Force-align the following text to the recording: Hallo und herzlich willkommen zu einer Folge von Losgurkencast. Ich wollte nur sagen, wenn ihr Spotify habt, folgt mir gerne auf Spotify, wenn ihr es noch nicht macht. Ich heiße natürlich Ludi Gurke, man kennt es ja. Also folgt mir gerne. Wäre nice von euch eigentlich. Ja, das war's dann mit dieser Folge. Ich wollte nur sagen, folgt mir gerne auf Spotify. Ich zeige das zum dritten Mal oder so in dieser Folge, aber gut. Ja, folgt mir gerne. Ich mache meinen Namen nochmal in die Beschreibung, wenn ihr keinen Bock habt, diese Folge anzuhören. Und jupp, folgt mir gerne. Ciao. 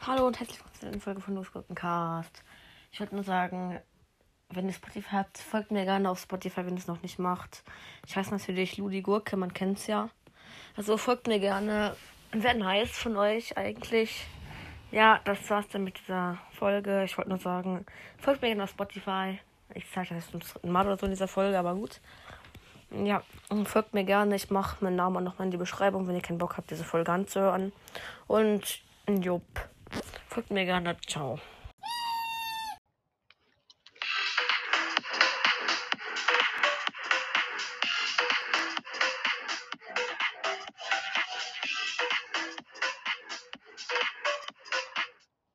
Hallo 0.00 0.26
und 0.26 0.40
herzlich 0.40 0.58
willkommen 0.58 0.80
zu 0.80 0.86
einer 0.86 1.00
Folge 1.00 1.20
von 1.20 1.34
Losgurkencast. 1.34 2.42
Ich 2.90 3.00
wollte 3.00 3.14
nur 3.14 3.24
sagen, 3.24 3.78
wenn 4.48 4.66
ihr 4.66 4.72
Spotify 4.72 5.16
habt, 5.16 5.38
folgt 5.38 5.70
mir 5.70 5.84
gerne 5.84 6.10
auf 6.10 6.18
Spotify, 6.20 6.64
wenn 6.66 6.74
ihr 6.74 6.78
es 6.78 6.86
noch 6.86 7.02
nicht 7.02 7.18
macht. 7.18 7.62
Ich 8.06 8.16
heiße 8.16 8.30
natürlich 8.30 8.76
Ludi 8.78 9.02
Gurke, 9.02 9.36
man 9.36 9.54
kennt 9.54 9.78
es 9.78 9.86
ja. 9.86 10.10
Also 10.76 10.96
folgt 10.96 11.26
mir 11.26 11.38
gerne. 11.38 11.96
Wäre 12.32 12.56
nice 12.56 12.90
von 12.90 13.16
euch 13.16 13.56
eigentlich. 13.56 14.26
Ja, 14.90 15.20
das 15.24 15.48
war's 15.50 15.68
dann 15.68 15.84
mit 15.84 15.98
dieser 16.00 16.38
Folge. 16.52 17.04
Ich 17.04 17.16
wollte 17.16 17.30
nur 17.30 17.38
sagen, 17.38 17.86
folgt 18.18 18.42
mir 18.42 18.48
gerne 18.48 18.64
auf 18.64 18.70
Spotify. 18.70 19.38
Ich 19.74 19.88
zeige 19.92 20.14
das 20.14 20.30
zum 20.30 20.40
dritten 20.40 20.70
Mal 20.70 20.86
oder 20.86 20.96
so 20.96 21.06
in 21.06 21.12
dieser 21.12 21.28
Folge, 21.28 21.58
aber 21.58 21.74
gut. 21.74 22.00
Ja, 22.92 23.22
folgt 23.64 23.94
mir 23.94 24.04
gerne. 24.04 24.34
Ich 24.34 24.50
mache 24.50 24.82
meinen 24.84 24.96
Namen 24.96 25.22
nochmal 25.22 25.46
in 25.46 25.52
die 25.52 25.56
Beschreibung, 25.56 26.08
wenn 26.08 26.16
ihr 26.16 26.22
keinen 26.22 26.38
Bock 26.38 26.56
habt, 26.56 26.70
diese 26.70 26.84
Folge 26.84 27.12
anzuhören. 27.12 27.72
Und 28.26 28.80
jupp, 29.08 29.42
folgt 30.28 30.50
mir 30.50 30.64
gerne. 30.64 30.96
Ciao. 31.06 31.38